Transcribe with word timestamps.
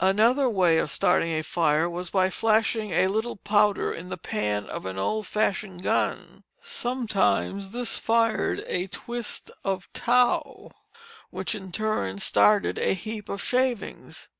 Another 0.00 0.48
way 0.48 0.78
of 0.78 0.90
starting 0.90 1.32
a 1.32 1.42
fire 1.42 1.90
was 1.90 2.08
by 2.08 2.30
flashing 2.30 2.92
a 2.92 3.06
little 3.06 3.36
powder 3.36 3.92
in 3.92 4.08
the 4.08 4.16
pan 4.16 4.64
of 4.64 4.86
an 4.86 4.96
old 4.96 5.26
fashioned 5.26 5.82
gun; 5.82 6.42
sometimes 6.62 7.68
this 7.68 7.98
fired 7.98 8.64
a 8.66 8.86
twist 8.86 9.50
of 9.62 9.92
tow, 9.92 10.72
which 11.28 11.54
in 11.54 11.70
turn 11.70 12.18
started 12.18 12.78
a 12.78 12.94
heap 12.94 13.28
of 13.28 13.42
shavings. 13.42 14.30